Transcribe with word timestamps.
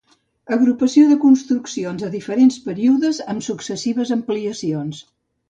Agrupació 0.55 1.03
de 1.11 1.17
construccions 1.25 2.05
de 2.05 2.09
diferents 2.15 2.57
períodes 2.65 3.21
amb 3.35 3.47
successives 3.51 4.17
ampliacions. 4.19 5.05